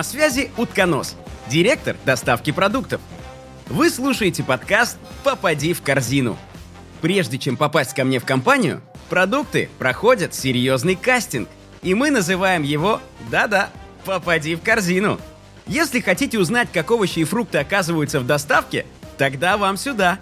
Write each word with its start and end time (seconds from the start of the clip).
На 0.00 0.04
связи 0.04 0.50
Утконос, 0.56 1.14
директор 1.50 1.94
доставки 2.06 2.52
продуктов. 2.52 3.02
Вы 3.66 3.90
слушаете 3.90 4.42
подкаст 4.42 4.96
«Попади 5.24 5.74
в 5.74 5.82
корзину». 5.82 6.38
Прежде 7.02 7.36
чем 7.36 7.58
попасть 7.58 7.92
ко 7.92 8.04
мне 8.04 8.18
в 8.18 8.24
компанию, 8.24 8.80
продукты 9.10 9.68
проходят 9.78 10.34
серьезный 10.34 10.96
кастинг. 10.96 11.50
И 11.82 11.92
мы 11.92 12.10
называем 12.10 12.62
его, 12.62 12.98
да-да, 13.30 13.68
«Попади 14.06 14.54
в 14.54 14.62
корзину». 14.62 15.20
Если 15.66 16.00
хотите 16.00 16.38
узнать, 16.38 16.70
как 16.72 16.90
овощи 16.90 17.18
и 17.18 17.24
фрукты 17.24 17.58
оказываются 17.58 18.20
в 18.20 18.26
доставке, 18.26 18.86
тогда 19.18 19.58
вам 19.58 19.76
сюда. 19.76 20.18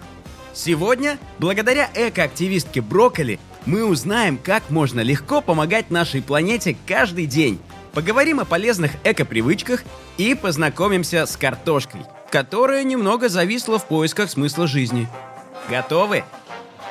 Сегодня, 0.53 1.17
благодаря 1.37 1.89
экоактивистке 1.95 2.81
Брокколи, 2.81 3.39
мы 3.65 3.85
узнаем, 3.85 4.37
как 4.37 4.71
можно 4.71 4.99
легко 4.99 5.39
помогать 5.39 5.89
нашей 5.89 6.21
планете 6.21 6.75
каждый 6.85 7.27
день. 7.27 7.61
Поговорим 7.93 8.39
о 8.39 8.45
полезных 8.45 8.91
эко-привычках 9.03 9.83
и 10.17 10.35
познакомимся 10.35 11.25
с 11.25 11.35
картошкой, 11.35 12.01
которая 12.29 12.83
немного 12.83 13.29
зависла 13.29 13.79
в 13.79 13.87
поисках 13.87 14.29
смысла 14.29 14.67
жизни. 14.67 15.07
Готовы? 15.69 16.23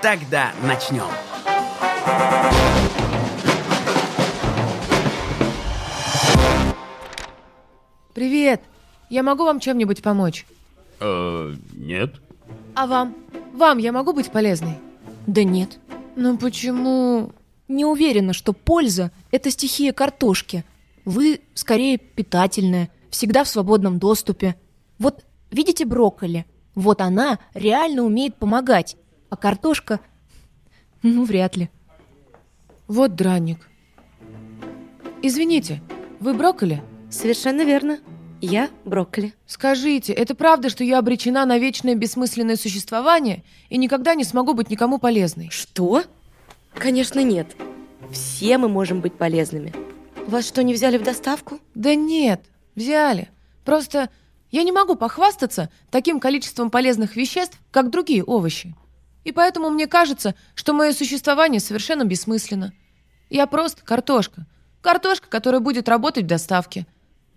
Тогда 0.02 0.52
начнем. 0.62 1.08
Привет! 8.14 8.62
Я 9.08 9.22
могу 9.22 9.44
вам 9.44 9.60
чем-нибудь 9.60 10.02
помочь? 10.02 10.44
Э, 11.00 11.54
нет. 11.72 12.14
А 12.74 12.86
вам? 12.86 13.14
Вам 13.54 13.78
я 13.78 13.92
могу 13.92 14.12
быть 14.12 14.30
полезной? 14.30 14.74
Да 15.26 15.44
нет. 15.44 15.78
Ну 16.16 16.36
почему? 16.36 17.32
Не 17.68 17.84
уверена, 17.84 18.32
что 18.32 18.52
польза– 18.52 19.12
это 19.30 19.50
стихия 19.50 19.92
картошки. 19.92 20.64
Вы 21.08 21.40
скорее 21.54 21.96
питательная, 21.96 22.90
всегда 23.08 23.42
в 23.42 23.48
свободном 23.48 23.98
доступе. 23.98 24.56
Вот 24.98 25.24
видите 25.50 25.86
брокколи? 25.86 26.44
Вот 26.74 27.00
она 27.00 27.38
реально 27.54 28.02
умеет 28.02 28.36
помогать. 28.36 28.98
А 29.30 29.36
картошка– 29.38 30.00
ну, 31.02 31.24
вряд 31.24 31.56
ли. 31.56 31.70
Вот 32.88 33.14
драник. 33.14 33.70
Извините, 35.22 35.80
вы 36.20 36.34
брокколи? 36.34 36.82
Совершенно 37.08 37.64
верно. 37.64 38.00
Я 38.42 38.68
брокколи. 38.84 39.32
Скажите, 39.46 40.12
это 40.12 40.34
правда, 40.34 40.68
что 40.68 40.84
я 40.84 40.98
обречена 40.98 41.46
на 41.46 41.56
вечное 41.56 41.94
бессмысленное 41.94 42.56
существование 42.56 43.44
и 43.70 43.78
никогда 43.78 44.14
не 44.14 44.24
смогу 44.24 44.52
быть 44.52 44.68
никому 44.68 44.98
полезной? 44.98 45.48
Что? 45.48 46.02
Конечно, 46.74 47.24
нет. 47.24 47.56
Все 48.12 48.58
мы 48.58 48.68
можем 48.68 49.00
быть 49.00 49.14
полезными. 49.14 49.72
Вас 50.28 50.46
что, 50.46 50.62
не 50.62 50.74
взяли 50.74 50.98
в 50.98 51.02
доставку? 51.02 51.58
Да 51.74 51.94
нет, 51.94 52.42
взяли. 52.74 53.30
Просто 53.64 54.10
я 54.50 54.62
не 54.62 54.72
могу 54.72 54.94
похвастаться 54.94 55.70
таким 55.90 56.20
количеством 56.20 56.70
полезных 56.70 57.16
веществ, 57.16 57.58
как 57.70 57.88
другие 57.88 58.22
овощи. 58.22 58.76
И 59.24 59.32
поэтому 59.32 59.70
мне 59.70 59.86
кажется, 59.86 60.34
что 60.54 60.74
мое 60.74 60.92
существование 60.92 61.60
совершенно 61.60 62.04
бессмысленно. 62.04 62.74
Я 63.30 63.46
просто 63.46 63.82
картошка. 63.82 64.44
Картошка, 64.82 65.28
которая 65.30 65.62
будет 65.62 65.88
работать 65.88 66.24
в 66.24 66.28
доставке. 66.28 66.86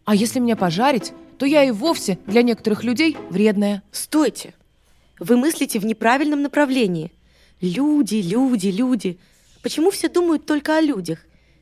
А 0.04 0.14
если 0.14 0.40
меня 0.40 0.58
пожарить, 0.58 1.14
то 1.38 1.46
я 1.46 1.64
и 1.64 1.72
вовсе 1.72 2.20
для 2.28 2.42
некоторых 2.42 2.84
людей 2.84 3.16
вредная. 3.30 3.84
Стойте! 3.94 4.54
Вы 5.18 5.38
мыслите 5.38 5.80
в 5.80 5.86
неправильном 5.86 6.42
направлении. 6.42 7.14
Люди, 7.62 8.16
люди, 8.16 8.68
люди. 8.68 9.18
Почему 9.64 9.92
все 9.92 10.10
думают 10.10 10.46
только 10.46 10.76
о 10.76 10.82
людях? 10.82 11.20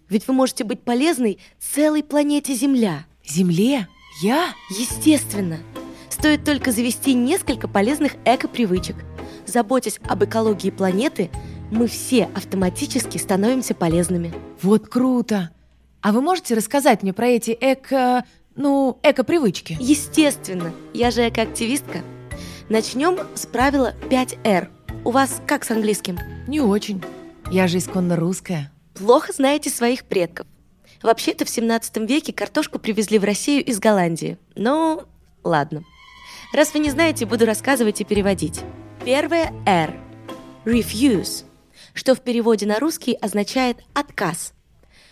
Ведь 0.09 0.27
вы 0.27 0.33
можете 0.33 0.63
быть 0.63 0.81
полезной 0.81 1.39
целой 1.59 2.03
планете 2.03 2.53
Земля. 2.53 3.05
Земле? 3.25 3.87
Я? 4.21 4.53
Естественно. 4.69 5.59
Стоит 6.09 6.43
только 6.43 6.71
завести 6.71 7.13
несколько 7.13 7.67
полезных 7.67 8.13
эко-привычек. 8.25 8.95
Заботясь 9.45 9.99
об 10.07 10.23
экологии 10.23 10.71
планеты, 10.71 11.29
мы 11.71 11.87
все 11.87 12.25
автоматически 12.35 13.17
становимся 13.17 13.75
полезными. 13.75 14.33
Вот 14.61 14.87
круто! 14.87 15.51
А 16.01 16.11
вы 16.11 16.21
можете 16.21 16.55
рассказать 16.55 17.03
мне 17.03 17.13
про 17.13 17.27
эти 17.27 17.55
эко... 17.59 18.25
ну, 18.55 18.99
эко-привычки? 19.03 19.77
Естественно, 19.79 20.73
я 20.93 21.11
же 21.11 21.27
экоактивистка. 21.27 21.99
Начнем 22.69 23.19
с 23.35 23.45
правила 23.45 23.93
5R. 24.09 24.69
У 25.05 25.11
вас 25.11 25.41
как 25.45 25.63
с 25.63 25.71
английским? 25.71 26.17
Не 26.47 26.61
очень. 26.61 27.03
Я 27.51 27.67
же 27.67 27.77
исконно 27.77 28.15
русская. 28.15 28.71
Плохо 28.99 29.31
знаете 29.31 29.69
своих 29.69 30.03
предков. 30.03 30.45
Вообще-то 31.01 31.45
в 31.45 31.49
17 31.49 31.97
веке 31.99 32.33
картошку 32.33 32.79
привезли 32.79 33.17
в 33.17 33.23
Россию 33.23 33.63
из 33.63 33.79
Голландии. 33.79 34.37
Ну, 34.55 35.03
ладно. 35.41 35.85
Раз 36.51 36.73
вы 36.73 36.79
не 36.79 36.89
знаете, 36.89 37.25
буду 37.25 37.45
рассказывать 37.45 38.01
и 38.01 38.03
переводить. 38.03 38.59
Первое 39.05 39.53
R. 39.65 39.97
Refuse, 40.65 41.45
что 41.93 42.13
в 42.13 42.19
переводе 42.19 42.65
на 42.65 42.77
русский 42.77 43.13
означает 43.13 43.77
«отказ». 43.93 44.51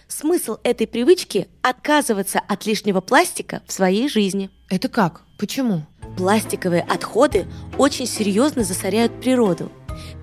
Смысл 0.10 0.58
этой 0.64 0.86
привычки– 0.86 1.48
отказываться 1.62 2.40
от 2.40 2.66
лишнего 2.66 3.00
пластика 3.00 3.62
в 3.68 3.72
своей 3.72 4.10
жизни. 4.10 4.50
Это 4.70 4.90
как? 4.90 5.22
Почему? 5.40 5.86
Пластиковые 6.18 6.82
отходы 6.82 7.48
очень 7.78 8.08
серьезно 8.08 8.66
засоряют 8.66 9.22
природу. 9.22 9.72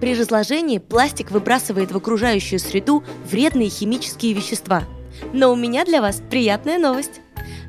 При 0.01 0.15
разложении 0.15 0.79
пластик 0.79 1.31
выбрасывает 1.31 1.93
в 1.93 1.97
окружающую 1.97 2.59
среду 2.59 3.05
вредные 3.25 3.69
химические 3.69 4.33
вещества. 4.33 4.85
Но 5.33 5.53
у 5.53 5.57
меня 5.57 5.85
для 5.85 6.01
вас 6.01 6.23
приятная 6.31 6.79
новость. 6.79 7.21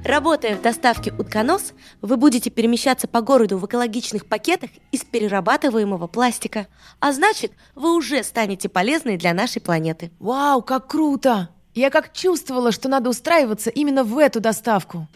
Работая 0.04 0.56
в 0.56 0.62
доставке 0.62 1.12
утконос, 1.18 1.74
вы 2.02 2.18
будете 2.18 2.50
перемещаться 2.50 3.08
по 3.08 3.22
городу 3.22 3.58
в 3.58 3.66
экологичных 3.66 4.28
пакетах 4.28 4.70
из 4.92 5.02
перерабатываемого 5.04 6.08
пластика. 6.08 6.68
А 7.00 7.12
значит, 7.12 7.54
вы 7.74 7.96
уже 7.96 8.24
станете 8.24 8.70
полезной 8.70 9.18
для 9.18 9.34
нашей 9.34 9.62
планеты. 9.62 10.12
Вау, 10.20 10.62
как 10.62 10.88
круто! 10.88 11.50
Я 11.74 11.90
как 11.90 12.14
чувствовала, 12.14 12.72
что 12.72 12.88
надо 12.88 13.10
устраиваться 13.10 13.70
именно 13.70 14.04
в 14.04 14.18
эту 14.18 14.40
доставку. 14.40 15.08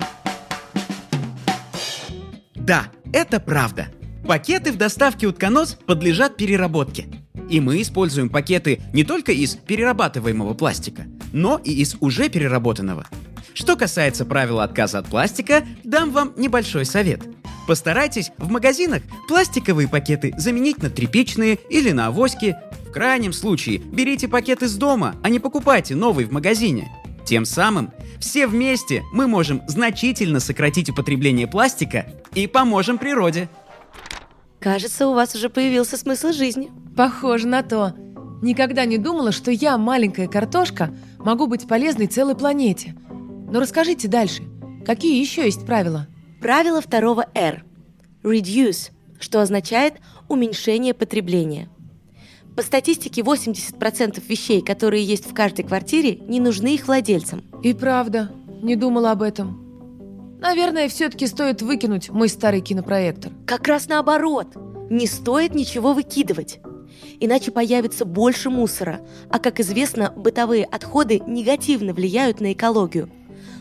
Да, 2.56 2.86
это 3.14 3.40
правда. 3.40 3.88
Пакеты 4.30 4.72
в 4.72 4.78
доставке 4.78 5.26
утконос 5.26 5.76
подлежат 5.88 6.38
переработке. 6.38 7.08
И 7.50 7.60
мы 7.60 7.82
используем 7.82 8.30
пакеты 8.30 8.80
не 8.94 9.04
только 9.04 9.32
из 9.32 9.56
перерабатываемого 9.56 10.54
пластика, 10.54 11.08
но 11.34 11.58
и 11.58 11.72
из 11.72 11.96
уже 12.00 12.30
переработанного. 12.30 13.08
Что 13.56 13.76
касается 13.76 14.26
правила 14.26 14.64
отказа 14.64 15.00
от 15.00 15.08
пластика, 15.08 15.66
дам 15.84 16.12
вам 16.12 16.34
небольшой 16.38 16.86
совет. 16.86 17.22
Постарайтесь 17.66 18.30
в 18.38 18.52
магазинах 18.52 19.02
пластиковые 19.28 19.88
пакеты 19.88 20.32
заменить 20.38 20.84
на 20.84 20.92
тряпичные 20.92 21.58
или 21.68 21.90
на 21.90 22.06
авоськи. 22.06 22.56
В 22.88 22.92
крайнем 22.92 23.34
случае 23.34 23.80
берите 23.80 24.28
пакет 24.28 24.62
из 24.62 24.76
дома, 24.76 25.16
а 25.24 25.30
не 25.30 25.40
покупайте 25.40 25.96
новый 25.96 26.26
в 26.26 26.32
магазине. 26.32 26.92
Тем 27.26 27.46
самым 27.46 27.92
все 28.20 28.46
вместе 28.46 29.02
мы 29.12 29.28
можем 29.28 29.64
значительно 29.68 30.40
сократить 30.40 30.90
употребление 30.90 31.48
пластика 31.48 32.06
и 32.36 32.46
поможем 32.48 32.98
природе. 32.98 33.50
Кажется, 34.60 35.08
у 35.08 35.14
вас 35.14 35.36
уже 35.36 35.50
появился 35.50 35.96
смысл 35.96 36.32
жизни. 36.32 36.70
Похоже 36.98 37.48
на 37.48 37.64
то. 37.64 37.94
Никогда 38.42 38.86
не 38.86 38.98
думала, 38.98 39.32
что 39.32 39.52
я, 39.52 39.78
маленькая 39.78 40.28
картошка, 40.28 40.94
могу 41.18 41.48
быть 41.48 41.68
полезной 41.68 42.08
целой 42.08 42.36
планете. 42.36 42.96
Но 43.52 43.60
расскажите 43.60 44.08
дальше. 44.08 44.44
Какие 44.86 45.20
еще 45.20 45.46
есть 45.46 45.66
правила? 45.66 46.08
Правило 46.42 46.82
второго 46.82 47.26
R. 47.34 47.64
Reduce, 48.24 48.92
что 49.20 49.42
означает 49.42 49.96
уменьшение 50.28 50.94
потребления. 50.94 51.70
По 52.56 52.64
статистике, 52.64 53.22
80% 53.22 54.22
вещей, 54.28 54.62
которые 54.62 55.04
есть 55.04 55.30
в 55.30 55.34
каждой 55.34 55.64
квартире, 55.64 56.16
не 56.16 56.42
нужны 56.42 56.76
их 56.76 56.88
владельцам. 56.88 57.44
И 57.64 57.74
правда, 57.74 58.32
не 58.62 58.76
думала 58.76 59.12
об 59.12 59.22
этом. 59.22 59.69
Наверное, 60.40 60.88
все-таки 60.88 61.28
стоит 61.28 61.62
выкинуть 61.62 62.10
мой 62.10 62.30
старый 62.30 62.62
кинопроектор. 62.62 63.32
Как 63.46 63.68
раз 63.68 63.88
наоборот. 63.88 64.48
Не 64.90 65.06
стоит 65.06 65.54
ничего 65.54 65.94
выкидывать. 65.94 66.60
Иначе 67.20 67.52
появится 67.52 68.06
больше 68.06 68.50
мусора. 68.50 69.02
А 69.30 69.40
как 69.40 69.60
известно, 69.60 70.12
бытовые 70.16 70.66
отходы 70.66 71.22
негативно 71.28 71.94
влияют 71.94 72.40
на 72.40 72.54
экологию. 72.54 73.10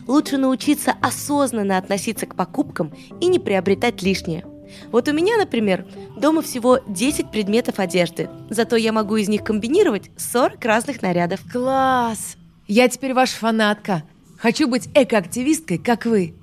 Лучше 0.07 0.37
научиться 0.37 0.95
осознанно 1.01 1.77
относиться 1.77 2.25
к 2.25 2.35
покупкам 2.35 2.93
и 3.19 3.27
не 3.27 3.39
приобретать 3.39 4.01
лишнее. 4.01 4.45
Вот 4.91 5.07
у 5.07 5.13
меня, 5.13 5.37
например, 5.37 5.85
дома 6.17 6.41
всего 6.41 6.79
10 6.87 7.31
предметов 7.31 7.79
одежды, 7.79 8.29
зато 8.49 8.75
я 8.75 8.91
могу 8.91 9.17
из 9.17 9.27
них 9.27 9.43
комбинировать 9.43 10.11
40 10.17 10.63
разных 10.63 11.01
нарядов. 11.01 11.41
Класс! 11.51 12.37
Я 12.67 12.87
теперь 12.87 13.13
ваша 13.13 13.35
фанатка. 13.35 14.03
Хочу 14.37 14.67
быть 14.67 14.89
экоактивисткой, 14.93 15.79
как 15.79 16.05
вы. 16.05 16.38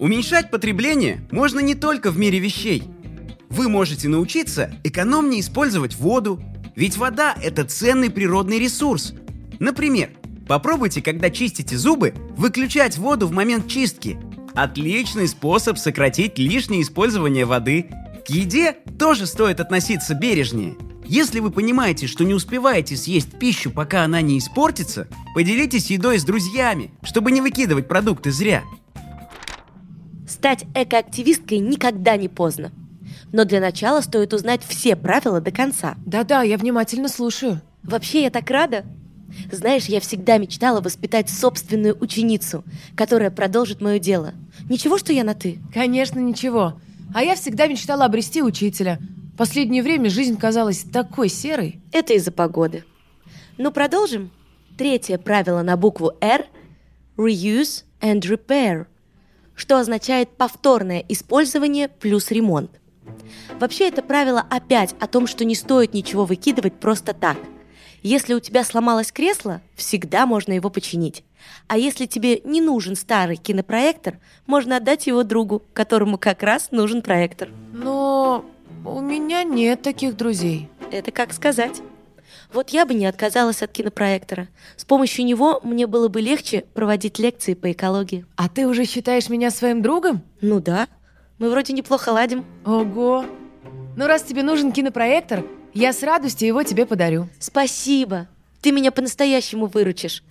Уменьшать 0.00 0.50
потребление 0.50 1.20
можно 1.30 1.60
не 1.60 1.76
только 1.76 2.10
в 2.10 2.18
мире 2.18 2.40
вещей. 2.40 2.82
Вы 3.50 3.68
можете 3.68 4.08
научиться 4.08 4.72
экономнее 4.82 5.40
использовать 5.40 5.94
воду, 5.94 6.42
ведь 6.74 6.96
вода– 6.96 7.36
это 7.42 7.64
ценный 7.64 8.10
природный 8.10 8.58
ресурс. 8.58 9.14
Например, 9.60 10.10
Попробуйте, 10.50 11.00
когда 11.00 11.30
чистите 11.30 11.78
зубы, 11.78 12.12
выключать 12.36 12.98
воду 12.98 13.28
в 13.28 13.30
момент 13.30 13.68
чистки. 13.68 14.18
Отличный 14.52 15.28
способ 15.28 15.78
сократить 15.78 16.40
лишнее 16.40 16.82
использование 16.82 17.44
воды. 17.44 17.88
К 18.26 18.30
еде 18.30 18.72
тоже 18.98 19.28
стоит 19.28 19.60
относиться 19.60 20.12
бережнее. 20.14 20.74
Если 21.06 21.38
вы 21.38 21.52
понимаете, 21.52 22.08
что 22.08 22.24
не 22.24 22.34
успеваете 22.34 22.96
съесть 22.96 23.38
пищу, 23.38 23.70
пока 23.70 24.02
она 24.02 24.22
не 24.22 24.38
испортится, 24.38 25.06
поделитесь 25.36 25.88
едой 25.88 26.18
с 26.18 26.24
друзьями, 26.24 26.90
чтобы 27.04 27.30
не 27.30 27.40
выкидывать 27.40 27.86
продукты 27.86 28.32
зря. 28.32 28.64
Стать 30.40 30.64
экоактивисткой 30.74 31.58
никогда 31.58 32.16
не 32.16 32.28
поздно. 32.28 32.72
Но 33.30 33.44
для 33.44 33.60
начала 33.60 34.00
стоит 34.00 34.32
узнать 34.32 34.62
все 34.66 34.96
правила 34.96 35.38
до 35.38 35.50
конца. 35.50 35.96
Да-да, 36.06 36.40
я 36.40 36.56
внимательно 36.56 37.08
слушаю. 37.08 37.60
Вообще, 37.82 38.22
я 38.22 38.30
так 38.30 38.48
рада. 38.48 38.86
Знаешь, 39.52 39.84
я 39.84 40.00
всегда 40.00 40.38
мечтала 40.38 40.80
воспитать 40.80 41.28
собственную 41.28 41.94
ученицу, 42.00 42.64
которая 42.96 43.30
продолжит 43.30 43.82
мое 43.82 43.98
дело. 43.98 44.32
Ничего, 44.70 44.96
что 44.96 45.12
я 45.12 45.24
на 45.24 45.34
«ты». 45.34 45.58
Конечно, 45.74 46.18
ничего. 46.20 46.80
А 47.14 47.22
я 47.22 47.34
всегда 47.34 47.66
мечтала 47.66 48.06
обрести 48.06 48.42
учителя. 48.42 48.98
Последнее 49.36 49.82
время 49.82 50.08
жизнь 50.08 50.38
казалась 50.38 50.86
такой 50.90 51.28
серой. 51.28 51.82
Это 51.92 52.14
из-за 52.14 52.32
погоды. 52.32 52.84
Ну, 53.58 53.72
продолжим. 53.72 54.30
Третье 54.78 55.18
правило 55.18 55.60
на 55.60 55.76
букву 55.76 56.12
«Р»– 56.22 56.46
reuse 57.18 57.84
and 58.00 58.20
repair, 58.22 58.86
что 59.60 59.78
означает 59.78 60.30
повторное 60.30 61.04
использование 61.06 61.88
плюс 61.88 62.30
ремонт. 62.30 62.70
Вообще 63.58 63.88
это 63.88 64.00
правило 64.00 64.42
опять 64.48 64.94
о 65.00 65.06
том, 65.06 65.26
что 65.26 65.44
не 65.44 65.54
стоит 65.54 65.92
ничего 65.92 66.24
выкидывать 66.24 66.80
просто 66.80 67.12
так. 67.12 67.36
Если 68.02 68.32
у 68.32 68.40
тебя 68.40 68.64
сломалось 68.64 69.12
кресло, 69.12 69.60
всегда 69.74 70.24
можно 70.24 70.54
его 70.54 70.70
починить. 70.70 71.24
А 71.68 71.76
если 71.76 72.06
тебе 72.06 72.40
не 72.42 72.62
нужен 72.62 72.96
старый 72.96 73.36
кинопроектор, 73.36 74.18
можно 74.46 74.78
отдать 74.78 75.06
его 75.06 75.24
другу, 75.24 75.62
которому 75.74 76.16
как 76.16 76.42
раз 76.42 76.70
нужен 76.70 77.02
проектор. 77.02 77.50
Но 77.74 78.46
у 78.86 79.00
меня 79.02 79.44
нет 79.44 79.82
таких 79.82 80.16
друзей. 80.16 80.70
Это 80.90 81.10
как 81.10 81.34
сказать. 81.34 81.82
Вот 82.52 82.70
я 82.70 82.86
бы 82.86 82.94
не 82.94 83.06
отказалась 83.06 83.62
от 83.62 83.72
кинопроектора. 83.72 84.48
С 84.76 84.84
помощью 84.84 85.24
него 85.24 85.60
мне 85.62 85.86
было 85.86 86.08
бы 86.08 86.20
легче 86.20 86.64
проводить 86.74 87.18
лекции 87.18 87.54
по 87.54 87.70
экологии. 87.72 88.26
А 88.36 88.48
ты 88.48 88.66
уже 88.66 88.84
считаешь 88.84 89.28
меня 89.28 89.50
своим 89.50 89.82
другом? 89.82 90.22
Ну 90.40 90.60
да, 90.60 90.88
мы 91.38 91.50
вроде 91.50 91.72
неплохо 91.72 92.10
ладим. 92.10 92.44
Ого! 92.64 93.24
Ну, 93.96 94.06
раз 94.06 94.22
тебе 94.22 94.42
нужен 94.42 94.72
кинопроектор, 94.72 95.44
я 95.72 95.92
с 95.92 96.02
радостью 96.02 96.48
его 96.48 96.62
тебе 96.62 96.86
подарю. 96.86 97.28
Спасибо. 97.38 98.28
Ты 98.60 98.72
меня 98.72 98.90
по-настоящему 98.90 99.66
выручишь. 99.66 100.22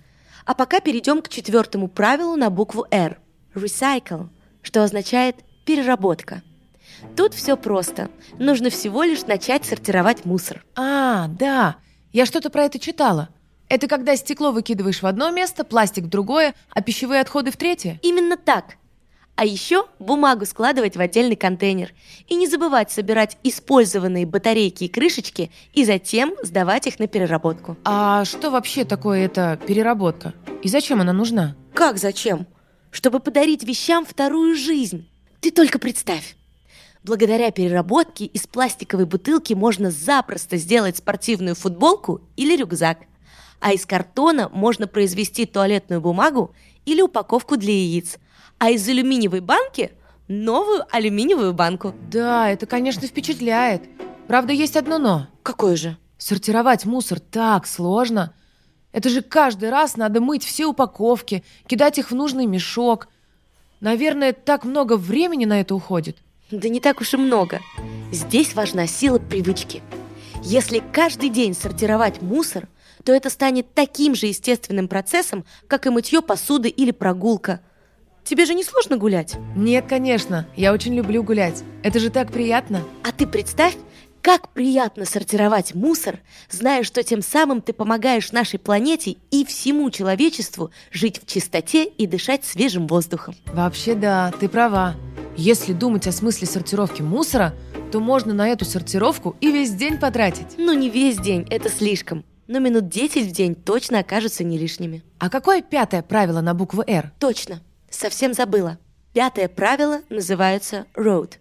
А 0.44 0.54
пока 0.54 0.80
перейдем 0.80 1.22
к 1.22 1.28
четвертому 1.28 1.88
правилу 1.88 2.36
на 2.36 2.50
букву 2.50 2.86
R. 2.90 3.18
Recycle, 3.54 4.28
что 4.62 4.82
означает 4.82 5.36
переработка. 5.64 6.42
Тут 7.16 7.34
все 7.34 7.56
просто. 7.56 8.10
Нужно 8.38 8.70
всего 8.70 9.02
лишь 9.02 9.26
начать 9.26 9.64
сортировать 9.64 10.24
мусор. 10.24 10.64
А, 10.76 11.28
да, 11.28 11.76
я 12.12 12.26
что-то 12.26 12.50
про 12.50 12.64
это 12.64 12.78
читала. 12.78 13.28
Это 13.68 13.86
когда 13.86 14.16
стекло 14.16 14.50
выкидываешь 14.50 15.00
в 15.00 15.06
одно 15.06 15.30
место, 15.30 15.64
пластик 15.64 16.04
в 16.04 16.08
другое, 16.08 16.54
а 16.70 16.82
пищевые 16.82 17.20
отходы 17.20 17.52
в 17.52 17.56
третье? 17.56 18.00
Именно 18.02 18.36
так. 18.36 18.76
А 19.36 19.44
еще 19.44 19.86
бумагу 19.98 20.44
складывать 20.44 20.96
в 20.96 21.00
отдельный 21.00 21.36
контейнер. 21.36 21.94
И 22.28 22.34
не 22.34 22.46
забывать 22.46 22.90
собирать 22.90 23.38
использованные 23.42 24.26
батарейки 24.26 24.84
и 24.84 24.88
крышечки 24.88 25.50
и 25.72 25.84
затем 25.84 26.34
сдавать 26.42 26.88
их 26.88 26.98
на 26.98 27.06
переработку. 27.06 27.76
А 27.84 28.24
что 28.24 28.50
вообще 28.50 28.84
такое 28.84 29.24
эта 29.24 29.58
переработка? 29.66 30.34
И 30.62 30.68
зачем 30.68 31.00
она 31.00 31.12
нужна? 31.12 31.56
Как 31.72 31.96
зачем? 31.96 32.46
Чтобы 32.90 33.20
подарить 33.20 33.62
вещам 33.62 34.04
вторую 34.04 34.56
жизнь. 34.56 35.08
Ты 35.40 35.52
только 35.52 35.78
представь. 35.78 36.36
Благодаря 37.02 37.50
переработке 37.50 38.26
из 38.26 38.46
пластиковой 38.46 39.06
бутылки 39.06 39.54
можно 39.54 39.90
запросто 39.90 40.56
сделать 40.56 40.98
спортивную 40.98 41.54
футболку 41.54 42.20
или 42.36 42.56
рюкзак. 42.56 42.98
А 43.58 43.72
из 43.72 43.86
картона 43.86 44.48
можно 44.50 44.86
произвести 44.86 45.46
туалетную 45.46 46.00
бумагу 46.00 46.54
или 46.84 47.00
упаковку 47.00 47.56
для 47.56 47.72
яиц. 47.72 48.18
А 48.58 48.70
из 48.70 48.86
алюминиевой 48.88 49.40
банки– 49.40 49.92
новую 50.28 50.84
алюминиевую 50.90 51.52
банку. 51.52 51.94
Да, 52.10 52.48
это, 52.48 52.66
конечно, 52.66 53.06
впечатляет. 53.06 53.82
Правда, 54.28 54.52
есть 54.52 54.76
одно 54.76 54.98
«но». 54.98 55.26
Какое 55.42 55.76
же? 55.76 55.96
Сортировать 56.18 56.84
мусор 56.84 57.18
так 57.18 57.66
сложно. 57.66 58.32
Это 58.92 59.08
же 59.08 59.22
каждый 59.22 59.70
раз 59.70 59.96
надо 59.96 60.20
мыть 60.20 60.44
все 60.44 60.66
упаковки, 60.66 61.42
кидать 61.66 61.98
их 61.98 62.10
в 62.10 62.14
нужный 62.14 62.46
мешок. 62.46 63.08
Наверное, 63.80 64.32
так 64.32 64.64
много 64.64 64.96
времени 64.96 65.46
на 65.46 65.60
это 65.60 65.74
уходит. 65.74 66.18
Да 66.50 66.68
не 66.68 66.80
так 66.80 67.00
уж 67.00 67.14
и 67.14 67.16
много. 67.16 67.60
Здесь 68.10 68.54
важна 68.54 68.86
сила 68.86 69.18
привычки. 69.18 69.82
Если 70.42 70.82
каждый 70.92 71.28
день 71.28 71.54
сортировать 71.54 72.22
мусор, 72.22 72.68
то 73.04 73.12
это 73.12 73.30
станет 73.30 73.72
таким 73.72 74.14
же 74.14 74.26
естественным 74.26 74.88
процессом, 74.88 75.44
как 75.68 75.86
и 75.86 75.90
мытье 75.90 76.22
посуды 76.22 76.68
или 76.68 76.90
прогулка. 76.90 77.60
Тебе 78.24 78.46
же 78.46 78.54
не 78.54 78.64
сложно 78.64 78.96
гулять? 78.96 79.36
Нет, 79.54 79.86
конечно. 79.88 80.46
Я 80.56 80.72
очень 80.72 80.94
люблю 80.94 81.22
гулять. 81.22 81.62
Это 81.82 82.00
же 82.00 82.10
так 82.10 82.32
приятно. 82.32 82.82
А 83.04 83.12
ты 83.12 83.26
представь, 83.26 83.76
как 84.20 84.50
приятно 84.50 85.04
сортировать 85.04 85.74
мусор, 85.74 86.18
зная, 86.50 86.82
что 86.82 87.02
тем 87.02 87.22
самым 87.22 87.62
ты 87.62 87.72
помогаешь 87.72 88.32
нашей 88.32 88.58
планете 88.58 89.16
и 89.30 89.44
всему 89.44 89.90
человечеству 89.90 90.70
жить 90.90 91.20
в 91.22 91.26
чистоте 91.26 91.84
и 91.84 92.06
дышать 92.06 92.44
свежим 92.44 92.86
воздухом. 92.86 93.34
Вообще 93.46 93.94
да, 93.94 94.32
ты 94.38 94.48
права. 94.48 94.96
Если 95.42 95.72
думать 95.72 96.06
о 96.06 96.12
смысле 96.12 96.46
сортировки 96.46 97.00
мусора, 97.00 97.54
то 97.90 97.98
можно 97.98 98.34
на 98.34 98.48
эту 98.50 98.66
сортировку 98.66 99.36
и 99.40 99.50
весь 99.50 99.70
день 99.70 99.96
потратить. 99.96 100.58
Ну 100.58 100.74
не 100.74 100.90
весь 100.90 101.16
день, 101.16 101.46
это 101.48 101.70
слишком. 101.70 102.26
Но 102.46 102.58
минут 102.58 102.90
10 102.90 103.26
в 103.26 103.32
день 103.32 103.54
точно 103.54 104.00
окажутся 104.00 104.44
не 104.44 104.58
лишними. 104.58 105.02
А 105.18 105.30
какое 105.30 105.62
пятое 105.62 106.02
правило 106.02 106.42
на 106.42 106.52
букву 106.52 106.84
«Р»? 106.86 107.10
Точно, 107.18 107.62
совсем 107.88 108.34
забыла. 108.34 108.76
Пятое 109.14 109.48
правило 109.48 110.02
называется 110.10 110.84
road, 110.94 111.36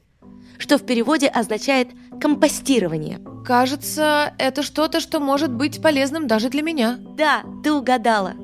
что 0.57 0.77
в 0.77 0.85
переводе 0.85 1.27
означает 1.27 1.89
компостирование. 2.21 3.19
Кажется, 3.45 4.33
это 4.37 4.63
что-то, 4.63 5.01
что 5.01 5.19
может 5.19 5.51
быть 5.51 5.81
полезным 5.81 6.25
даже 6.25 6.49
для 6.49 6.61
меня. 6.61 6.97
Да, 7.17 7.43
ты 7.65 7.73
угадала. 7.73 8.35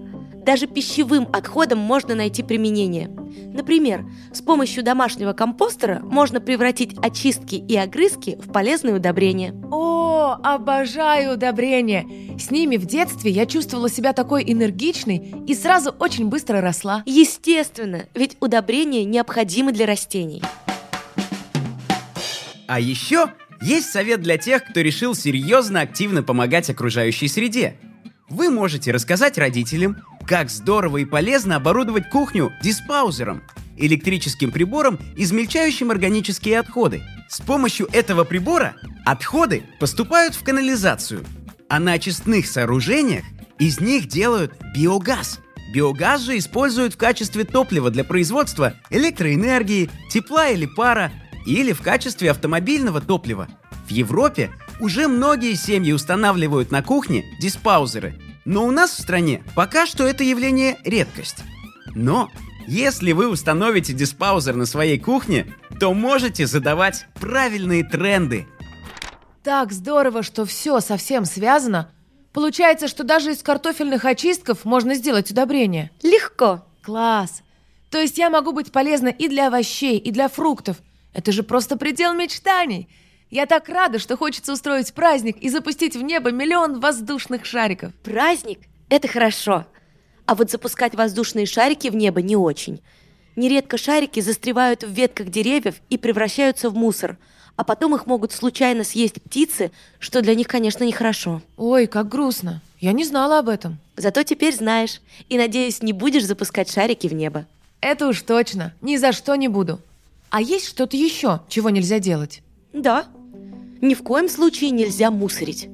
Даже 0.45 0.67
пищевым 0.67 1.27
отходам 1.33 1.79
можно 1.79 2.13
найти 2.13 2.43
применение. 2.43 3.09
Например, 3.51 4.05
с 4.31 4.41
помощью 4.41 4.83
домашнего 4.83 5.33
компостера 5.33 6.01
можно 6.03 6.39
превратить 6.39 6.95
очистки 6.99 7.55
и 7.55 7.75
огрызки 7.75 8.37
в 8.39 8.51
полезные 8.51 8.93
удобрения. 8.93 9.55
О, 9.71 10.37
обожаю 10.43 11.33
удобрения! 11.33 12.05
С 12.37 12.51
ними 12.51 12.77
в 12.77 12.85
детстве 12.85 13.31
я 13.31 13.47
чувствовала 13.47 13.89
себя 13.89 14.13
такой 14.13 14.43
энергичной 14.45 15.33
и 15.47 15.55
сразу 15.55 15.95
очень 15.97 16.27
быстро 16.27 16.61
росла. 16.61 17.01
Естественно, 17.07 18.05
ведь 18.13 18.37
удобрения 18.39 19.03
необходимы 19.03 19.71
для 19.71 19.87
растений. 19.87 20.43
А 22.67 22.79
еще 22.79 23.33
есть 23.61 23.89
совет 23.89 24.21
для 24.21 24.37
тех, 24.37 24.63
кто 24.63 24.81
решил 24.81 25.15
серьезно 25.15 25.81
активно 25.81 26.21
помогать 26.21 26.69
окружающей 26.69 27.27
среде. 27.27 27.77
Вы 28.29 28.49
можете 28.49 28.91
рассказать 28.91 29.37
родителям, 29.37 29.97
как 30.27 30.50
здорово 30.50 30.98
и 30.98 31.05
полезно 31.05 31.55
оборудовать 31.55 32.10
кухню 32.10 32.51
диспаузером, 32.62 33.44
электрическим 33.77 34.51
прибором, 34.51 35.00
измельчающим 35.15 35.91
органические 35.91 36.60
отходы. 36.60 37.03
С 37.29 37.41
помощью 37.41 37.88
этого 37.91 38.24
прибора 38.24 38.75
отходы 39.05 39.63
поступают 39.79 40.36
в 40.36 40.44
канализацию, 40.44 41.24
а 41.70 41.79
на 41.79 41.94
очистных 41.94 42.48
сооружениях 42.48 43.24
из 43.60 43.79
них 43.79 44.08
делают 44.08 44.53
биогаз. 44.75 45.39
Биогаз 45.74 46.22
же 46.22 46.38
используют 46.38 46.94
в 46.94 46.98
качестве 46.98 47.44
топлива 47.44 47.89
для 47.89 48.03
производства 48.03 48.74
электроэнергии, 48.89 49.89
тепла 50.10 50.50
или 50.50 50.65
пара, 50.65 51.12
или 51.46 51.74
в 51.74 51.82
качестве 51.82 52.32
автомобильного 52.32 53.01
топлива. 53.01 53.48
В 53.88 53.91
Европе 53.91 54.51
уже 54.79 55.08
многие 55.08 55.53
семьи 55.55 55.91
устанавливают 55.91 56.72
на 56.72 56.82
кухне 56.82 57.25
диспаузеры, 57.39 58.15
но 58.45 58.65
у 58.65 58.71
нас 58.71 58.91
в 58.91 59.01
стране 59.01 59.43
пока 59.55 59.85
что 59.85 60.05
это 60.05 60.23
явление 60.23 60.77
редкость. 60.83 61.43
Но 61.93 62.29
если 62.67 63.11
вы 63.11 63.27
установите 63.27 63.93
диспаузер 63.93 64.55
на 64.55 64.65
своей 64.65 64.99
кухне, 64.99 65.47
то 65.79 65.93
можете 65.93 66.47
задавать 66.47 67.07
правильные 67.19 67.83
тренды. 67.83 68.47
Так 69.43 69.71
здорово, 69.71 70.23
что 70.23 70.45
все 70.45 70.79
совсем 70.79 71.25
связано. 71.25 71.91
Получается, 72.33 72.87
что 72.87 73.03
даже 73.03 73.31
из 73.31 73.43
картофельных 73.43 74.03
очистков 74.03 74.65
можно 74.65 74.95
сделать 74.95 75.31
удобрение. 75.31 75.91
Легко. 76.01 76.65
Класс! 76.81 77.43
То 77.89 77.99
есть 77.99 78.17
я 78.17 78.29
могу 78.29 78.51
быть 78.51 78.71
полезна 78.71 79.07
и 79.07 79.29
для 79.29 79.47
овощей, 79.47 79.97
и 79.97 80.11
для 80.11 80.27
фруктов. 80.27 80.77
Это 81.13 81.31
же 81.31 81.43
просто 81.43 81.77
предел 81.77 82.13
мечтаний. 82.13 82.89
Я 83.32 83.48
так 83.48 83.67
рада, 83.70 84.00
что 84.00 84.17
хочется 84.17 84.53
устроить 84.53 84.94
праздник 84.94 85.38
и 85.38 85.50
запустить 85.50 85.96
в 85.96 86.01
небо 86.01 86.32
миллион 86.32 86.79
воздушных 86.79 87.46
шариков. 87.46 87.91
Праздник– 88.03 88.60
это 88.89 89.08
хорошо. 89.08 89.65
А 90.25 90.36
вот 90.36 90.51
запускать 90.51 90.96
воздушные 90.96 91.46
шарики 91.46 91.89
в 91.89 91.96
небо 91.96 92.22
не 92.22 92.36
очень. 92.36 92.82
Нередко 93.36 93.77
шарики 93.77 94.20
застревают 94.20 94.84
в 94.84 94.89
ветках 94.91 95.29
деревьев 95.29 95.75
и 95.89 95.98
превращаются 95.98 96.70
в 96.70 96.75
мусор, 96.75 97.17
а 97.55 97.63
потом 97.63 97.96
их 97.96 98.05
могут 98.05 98.32
случайно 98.32 98.84
съесть 98.84 99.22
птицы, 99.22 99.72
что 100.00 100.22
для 100.22 100.36
них, 100.36 100.48
конечно, 100.48 100.84
нехорошо. 100.84 101.41
Ой, 101.58 101.88
как 101.88 102.08
грустно. 102.08 102.62
Я 102.79 102.91
не 102.91 103.03
знала 103.03 103.39
об 103.39 103.50
этом. 103.50 103.79
Зато 103.98 104.24
теперь 104.24 104.55
знаешь, 104.55 105.01
и, 105.29 105.38
надеюсь, 105.38 105.82
не 105.82 105.94
будешь 105.94 106.25
запускать 106.25 106.72
шарики 106.72 107.08
в 107.08 107.13
небо. 107.13 107.46
Это 107.82 108.08
уж 108.08 108.22
точно. 108.22 108.74
Ни 108.82 108.98
за 108.98 109.12
что 109.12 109.36
не 109.36 109.48
буду. 109.48 109.79
А 110.29 110.41
есть 110.41 110.67
что-то 110.67 110.98
еще, 110.98 111.41
чего 111.48 111.70
нельзя 111.70 112.00
делать? 112.00 112.41
Да. 112.75 113.05
Ни 113.82 113.94
в 113.94 114.03
коем 114.03 114.27
случае 114.27 114.72
нельзя 114.72 115.10
мусорить. 115.10 115.70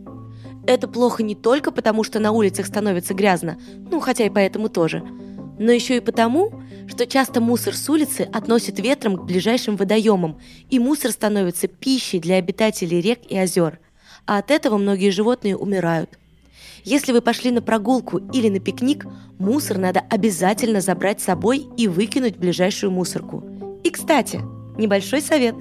Это 0.67 0.87
плохо 0.87 1.23
не 1.23 1.33
только 1.33 1.71
потому, 1.71 2.03
что 2.03 2.19
на 2.19 2.31
улицах 2.31 2.67
становится 2.67 3.15
грязно, 3.15 3.59
ну, 3.89 3.99
хотя 3.99 4.25
и 4.25 4.29
поэтому 4.29 4.69
тоже, 4.69 5.03
но 5.57 5.71
еще 5.71 5.97
и 5.97 6.01
потому, 6.01 6.53
что 6.87 7.07
часто 7.07 7.41
мусор 7.41 7.75
с 7.75 7.89
улицы 7.89 8.29
относят 8.31 8.79
ветром 8.79 9.17
к 9.17 9.23
ближайшим 9.23 9.75
водоемам, 9.75 10.39
и 10.69 10.77
мусор 10.77 11.11
становится 11.11 11.67
пищей 11.67 12.19
для 12.19 12.35
обитателей 12.35 13.01
рек 13.01 13.19
и 13.27 13.35
озер. 13.35 13.79
А 14.27 14.37
от 14.37 14.51
этого 14.51 14.77
многие 14.77 15.09
животные 15.09 15.57
умирают. 15.57 16.19
Если 16.83 17.11
вы 17.11 17.21
пошли 17.21 17.49
на 17.49 17.61
прогулку 17.63 18.19
или 18.31 18.49
на 18.49 18.59
пикник, 18.59 19.07
мусор 19.39 19.79
надо 19.79 20.01
обязательно 20.09 20.81
забрать 20.81 21.21
с 21.21 21.25
собой 21.25 21.67
и 21.77 21.87
выкинуть 21.87 22.37
в 22.37 22.39
ближайшую 22.39 22.91
мусорку. 22.91 23.43
И, 23.83 23.89
кстати, 23.89 24.39
небольшой 24.77 25.21
совет. 25.21 25.55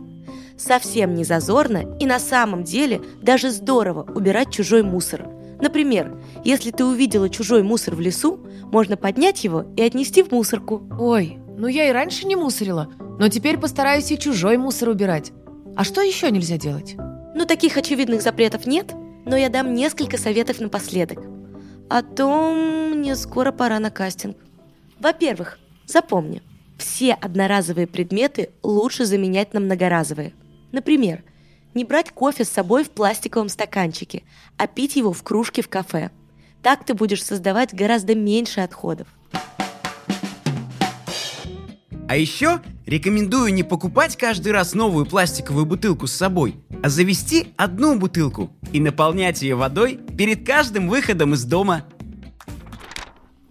Совсем 0.60 1.14
не 1.14 1.24
зазорно 1.24 1.96
и 1.98 2.04
на 2.04 2.18
самом 2.18 2.64
деле 2.64 3.00
даже 3.22 3.50
здорово 3.50 4.02
убирать 4.14 4.52
чужой 4.52 4.82
мусор. 4.82 5.26
Например, 5.58 6.14
если 6.44 6.70
ты 6.70 6.84
увидела 6.84 7.30
чужой 7.30 7.62
мусор 7.62 7.94
в 7.94 8.00
лесу, 8.00 8.46
можно 8.64 8.98
поднять 8.98 9.42
его 9.42 9.64
и 9.74 9.80
отнести 9.80 10.22
в 10.22 10.30
мусорку. 10.30 10.86
Ой, 10.98 11.38
ну 11.56 11.66
я 11.66 11.88
и 11.88 11.92
раньше 11.92 12.26
не 12.26 12.36
мусорила, 12.36 12.92
но 13.18 13.28
теперь 13.30 13.56
постараюсь 13.56 14.12
и 14.12 14.18
чужой 14.18 14.58
мусор 14.58 14.90
убирать. 14.90 15.32
А 15.76 15.82
что 15.84 16.02
еще 16.02 16.30
нельзя 16.30 16.58
делать? 16.58 16.94
Ну, 17.34 17.46
таких 17.46 17.78
очевидных 17.78 18.20
запретов 18.20 18.66
нет, 18.66 18.92
но 19.24 19.36
я 19.36 19.48
дам 19.48 19.72
несколько 19.72 20.18
советов 20.18 20.60
напоследок. 20.60 21.20
О 21.88 22.02
том 22.02 22.98
мне 22.98 23.16
скоро 23.16 23.50
пора 23.50 23.78
на 23.78 23.90
кастинг. 23.90 24.36
Во-первых, 24.98 25.58
запомни, 25.86 26.42
все 26.76 27.14
одноразовые 27.14 27.86
предметы 27.86 28.50
лучше 28.62 29.06
заменять 29.06 29.54
на 29.54 29.60
многоразовые. 29.60 30.34
Например, 30.72 31.22
не 31.74 31.84
брать 31.84 32.10
кофе 32.10 32.44
с 32.44 32.48
собой 32.48 32.84
в 32.84 32.90
пластиковом 32.90 33.48
стаканчике, 33.48 34.22
а 34.56 34.66
пить 34.66 34.96
его 34.96 35.12
в 35.12 35.22
кружке 35.22 35.62
в 35.62 35.68
кафе. 35.68 36.10
Так 36.62 36.84
ты 36.84 36.94
будешь 36.94 37.24
создавать 37.24 37.74
гораздо 37.74 38.14
меньше 38.14 38.60
отходов. 38.60 39.08
А 42.08 42.16
еще 42.16 42.60
рекомендую 42.86 43.54
не 43.54 43.62
покупать 43.62 44.16
каждый 44.16 44.52
раз 44.52 44.74
новую 44.74 45.06
пластиковую 45.06 45.64
бутылку 45.64 46.08
с 46.08 46.12
собой, 46.12 46.56
а 46.82 46.88
завести 46.88 47.52
одну 47.56 47.96
бутылку 47.96 48.50
и 48.72 48.80
наполнять 48.80 49.42
ее 49.42 49.54
водой 49.54 50.00
перед 50.18 50.44
каждым 50.44 50.88
выходом 50.88 51.34
из 51.34 51.44
дома. 51.44 51.84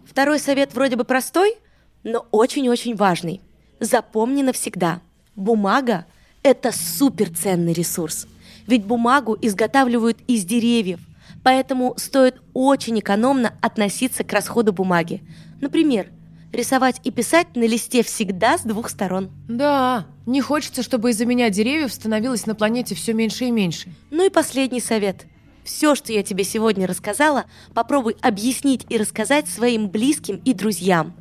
Второй 0.06 0.40
совет 0.40 0.74
вроде 0.74 0.98
бы 0.98 1.06
простой, 1.06 1.56
но 2.04 2.28
очень-очень 2.32 2.96
важный. 2.96 3.40
Запомни 3.80 4.42
навсегда. 4.42 5.02
Бумага– 5.36 6.06
это 6.44 6.72
суперценный 6.72 7.74
ресурс. 7.74 8.28
Ведь 8.68 8.86
бумагу 8.86 9.38
изготавливают 9.42 10.20
из 10.28 10.46
деревьев, 10.46 11.00
поэтому 11.44 11.96
стоит 11.98 12.42
очень 12.54 13.00
экономно 13.00 13.54
относиться 13.62 14.24
к 14.24 14.32
расходу 14.32 14.74
бумаги. 14.74 15.22
Например, 15.60 16.08
рисовать 16.52 17.02
и 17.04 17.12
писать 17.12 17.56
на 17.56 17.64
листе 17.64 18.04
всегда 18.04 18.58
с 18.58 18.62
двух 18.62 18.90
сторон. 18.90 19.30
Да, 19.48 20.06
не 20.26 20.42
хочется, 20.42 20.84
чтобы 20.84 21.12
из-за 21.12 21.26
меня 21.26 21.50
деревьев 21.50 21.94
становилось 21.94 22.46
на 22.46 22.56
планете 22.56 22.96
все 22.96 23.14
меньше 23.14 23.46
и 23.46 23.52
меньше. 23.52 23.90
Ну 24.12 24.26
и 24.26 24.30
последний 24.30 24.82
совет. 24.82 25.26
Все, 25.64 25.94
что 25.94 26.14
я 26.14 26.24
тебе 26.24 26.44
сегодня 26.44 26.88
рассказала, 26.88 27.46
попробуй 27.74 28.16
объяснить 28.22 28.86
и 28.90 28.98
рассказать 28.98 29.48
своим 29.48 29.90
близким 29.90 30.42
и 30.46 30.54
друзьям. 30.54 31.14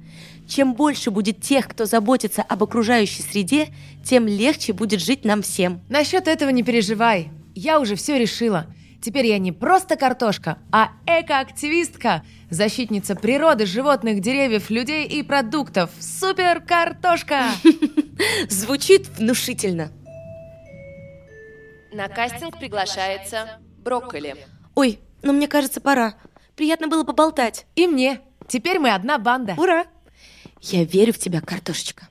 Чем 0.49 0.75
больше 0.75 1.11
будет 1.11 1.43
тех, 1.43 1.69
кто 1.69 1.85
заботится 1.85 2.43
об 2.43 2.63
окружающей 2.63 3.23
среде, 3.23 3.69
тем 4.03 4.27
легче 4.27 4.73
будет 4.73 5.01
жить 5.01 5.25
нам 5.27 5.43
всем. 5.43 5.83
Насчет 5.91 6.27
этого 6.27 6.49
не 6.49 6.63
переживай. 6.63 7.31
Я 7.55 7.79
уже 7.79 7.97
все 7.97 8.19
решила. 8.19 8.67
Теперь 9.03 9.27
я 9.27 9.39
не 9.39 9.53
просто 9.53 9.97
картошка, 9.97 10.59
а 10.73 10.91
экоактивистка, 11.07 12.25
защитница 12.51 13.15
природы, 13.15 13.67
животных, 13.67 14.21
деревьев, 14.21 14.71
людей 14.71 15.07
и 15.07 15.23
продуктов. 15.23 15.91
Супер 16.01 16.61
картошка! 16.61 17.45
Звучит 18.49 19.07
внушительно. 19.19 19.93
На 21.93 22.09
кастинг 22.09 22.59
приглашается 22.59 23.61
брокколи. 23.79 24.35
Ой, 24.75 24.99
но 25.23 25.33
мне 25.33 25.47
кажется, 25.47 25.81
пора. 25.81 26.15
Приятно 26.57 26.89
было 26.89 27.05
поболтать. 27.05 27.67
И 27.77 27.87
мне. 27.87 28.21
Теперь 28.49 28.79
мы 28.79 28.91
одна 28.91 29.19
банда. 29.19 29.55
Ура! 29.59 29.85
Я 30.61 30.85
верю 30.85 31.13
в 31.13 31.19
тебя, 31.19 31.41
картошечка. 31.41 32.09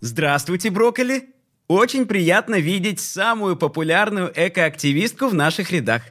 Здравствуйте, 0.00 0.70
брокколи! 0.70 1.30
Очень 1.68 2.06
приятно 2.06 2.60
видеть 2.60 3.00
самую 3.00 3.56
популярную 3.56 4.32
экоактивистку 4.34 5.26
в 5.26 5.34
наших 5.34 5.72
рядах. 5.72 6.02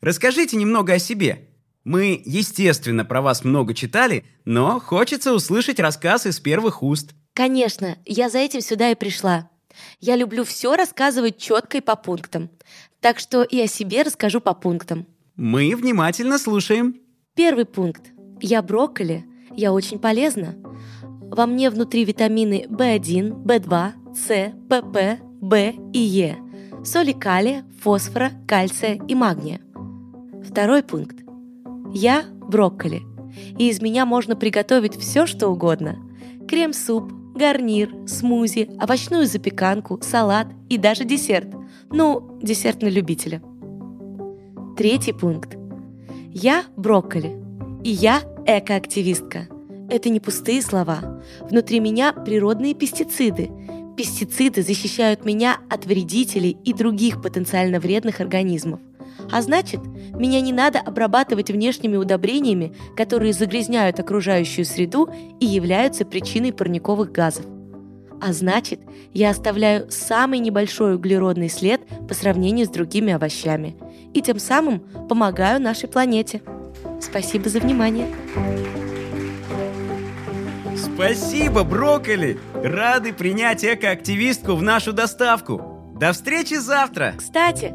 Расскажите 0.00 0.56
немного 0.56 0.94
о 0.94 0.98
себе. 0.98 1.48
Мы, 1.84 2.22
естественно, 2.24 3.04
про 3.04 3.20
вас 3.20 3.44
много 3.44 3.74
читали, 3.74 4.24
но 4.44 4.80
хочется 4.80 5.34
услышать 5.34 5.80
рассказ 5.80 6.26
из 6.26 6.40
первых 6.40 6.82
уст. 6.82 7.12
Конечно, 7.34 7.98
я 8.06 8.30
за 8.30 8.38
этим 8.38 8.60
сюда 8.60 8.90
и 8.90 8.94
пришла. 8.94 9.50
Я 10.00 10.16
люблю 10.16 10.44
все 10.44 10.76
рассказывать 10.76 11.38
четко 11.38 11.78
и 11.78 11.80
по 11.80 11.96
пунктам. 11.96 12.50
Так 13.00 13.18
что 13.18 13.42
и 13.42 13.60
о 13.60 13.66
себе 13.66 14.02
расскажу 14.02 14.40
по 14.40 14.54
пунктам. 14.54 15.06
Мы 15.36 15.74
внимательно 15.76 16.38
слушаем. 16.38 17.00
Первый 17.34 17.64
пункт. 17.64 18.12
Я 18.42 18.60
брокколи. 18.60 19.24
Я 19.56 19.72
очень 19.72 20.00
полезна. 20.00 20.56
Во 21.30 21.46
мне 21.46 21.70
внутри 21.70 22.04
витамины 22.04 22.66
В1, 22.68 23.44
В2, 23.44 23.92
С, 24.14 24.52
ПП, 24.68 25.22
В 25.40 25.72
и 25.92 25.98
Е. 25.98 26.36
Соли 26.84 27.12
калия, 27.12 27.64
фосфора, 27.80 28.32
кальция 28.48 29.00
и 29.06 29.14
магния. 29.14 29.60
Второй 30.44 30.82
пункт. 30.82 31.16
Я 31.94 32.24
брокколи. 32.48 33.02
И 33.58 33.68
из 33.68 33.80
меня 33.80 34.04
можно 34.04 34.34
приготовить 34.34 34.96
все, 34.96 35.24
что 35.24 35.48
угодно. 35.48 35.96
Крем-суп, 36.48 37.12
гарнир, 37.36 37.94
смузи, 38.08 38.70
овощную 38.82 39.26
запеканку, 39.26 40.00
салат 40.02 40.48
и 40.68 40.78
даже 40.78 41.04
десерт. 41.04 41.48
Ну, 41.90 42.38
десерт 42.42 42.82
на 42.82 42.88
любителя. 42.88 43.40
Третий 44.76 45.12
пункт. 45.12 45.56
Я 46.32 46.64
брокколи. 46.76 47.40
И 47.84 47.90
я 47.90 48.20
экоактивистка. 48.46 49.48
Это 49.88 50.08
не 50.08 50.20
пустые 50.20 50.62
слова. 50.62 51.22
Внутри 51.40 51.80
меня 51.80 52.12
природные 52.12 52.74
пестициды. 52.74 53.50
Пестициды 53.96 54.62
защищают 54.62 55.24
меня 55.24 55.58
от 55.68 55.86
вредителей 55.86 56.56
и 56.64 56.72
других 56.72 57.20
потенциально 57.20 57.78
вредных 57.78 58.20
организмов. 58.20 58.80
А 59.30 59.42
значит, 59.42 59.80
меня 60.14 60.40
не 60.40 60.52
надо 60.52 60.80
обрабатывать 60.80 61.50
внешними 61.50 61.96
удобрениями, 61.96 62.74
которые 62.96 63.32
загрязняют 63.32 64.00
окружающую 64.00 64.64
среду 64.64 65.08
и 65.40 65.46
являются 65.46 66.04
причиной 66.04 66.52
парниковых 66.52 67.12
газов. 67.12 67.44
А 68.20 68.32
значит, 68.32 68.80
я 69.12 69.30
оставляю 69.30 69.90
самый 69.90 70.38
небольшой 70.38 70.94
углеродный 70.94 71.48
след 71.48 71.80
по 72.08 72.14
сравнению 72.14 72.66
с 72.66 72.70
другими 72.70 73.12
овощами. 73.12 73.76
И 74.14 74.22
тем 74.22 74.38
самым 74.38 74.80
помогаю 75.08 75.60
нашей 75.60 75.88
планете. 75.88 76.40
Спасибо 77.02 77.48
за 77.48 77.58
внимание. 77.58 78.06
Спасибо, 80.76 81.64
брокколи! 81.64 82.38
Рады 82.54 83.12
принять 83.12 83.64
экоактивистку 83.64 84.54
в 84.54 84.62
нашу 84.62 84.92
доставку. 84.92 85.94
До 85.98 86.12
встречи 86.12 86.54
завтра! 86.54 87.14
Кстати, 87.16 87.74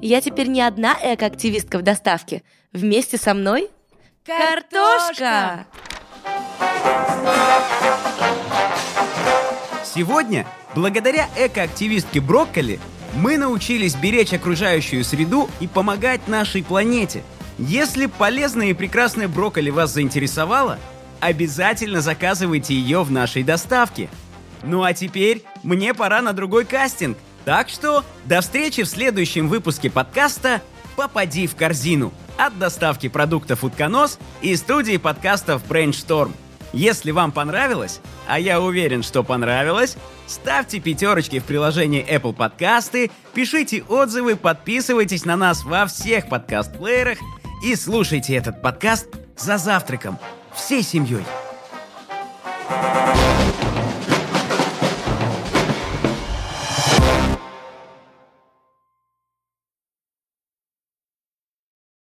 я 0.00 0.20
теперь 0.20 0.46
не 0.48 0.62
одна 0.62 0.96
экоактивистка 1.02 1.78
в 1.78 1.82
доставке. 1.82 2.42
Вместе 2.72 3.18
со 3.18 3.34
мной 3.34 3.68
картошка! 4.24 5.66
Сегодня, 9.84 10.46
благодаря 10.76 11.28
экоактивистке 11.36 12.20
Брокколи, 12.20 12.78
мы 13.14 13.36
научились 13.36 13.96
беречь 13.96 14.32
окружающую 14.32 15.02
среду 15.04 15.48
и 15.58 15.66
помогать 15.66 16.28
нашей 16.28 16.62
планете. 16.62 17.24
Если 17.60 18.06
полезная 18.06 18.68
и 18.68 18.74
прекрасная 18.74 19.28
брокколи 19.28 19.68
вас 19.68 19.92
заинтересовала, 19.92 20.78
обязательно 21.20 22.00
заказывайте 22.00 22.74
ее 22.74 23.02
в 23.02 23.10
нашей 23.10 23.42
доставке. 23.42 24.08
Ну 24.62 24.82
а 24.82 24.94
теперь 24.94 25.44
мне 25.62 25.92
пора 25.92 26.22
на 26.22 26.32
другой 26.32 26.64
кастинг. 26.64 27.18
Так 27.44 27.68
что 27.68 28.02
до 28.24 28.40
встречи 28.40 28.82
в 28.82 28.88
следующем 28.88 29.48
выпуске 29.48 29.90
подкаста 29.90 30.62
«Попади 30.96 31.46
в 31.46 31.54
корзину». 31.54 32.14
от 32.38 32.58
доставки 32.58 33.10
продуктов 33.10 33.62
«Утконос» 33.62 34.18
и 34.40 34.56
студии 34.56 34.96
подкастов 34.96 35.62
Brainstorm. 35.68 36.32
Если 36.72 37.10
вам 37.10 37.30
понравилось, 37.30 38.00
а 38.26 38.40
я 38.40 38.62
уверен, 38.62 39.02
что 39.02 39.22
понравилось, 39.22 39.98
ставьте 40.26 40.80
пятерочки 40.80 41.40
в 41.40 41.44
приложении 41.44 42.06
Apple 42.08 42.32
Подкасты, 42.32 43.10
пишите 43.34 43.82
отзывы, 43.82 44.36
подписывайтесь 44.36 45.26
на 45.26 45.36
нас 45.36 45.62
во 45.64 45.84
всех 45.84 46.30
подкаст-плеерах 46.30 47.18
и 47.62 47.76
слушайте 47.76 48.34
этот 48.34 48.62
подкаст 48.62 49.08
за 49.36 49.58
завтраком 49.58 50.18
всей 50.54 50.82
семьей. 50.82 51.24
thank 52.68 52.94
you 52.94 52.99